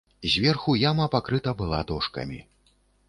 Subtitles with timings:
[0.35, 2.39] Зверху яма пакрыта была дошкамі.